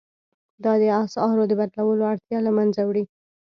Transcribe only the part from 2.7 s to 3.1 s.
وړي.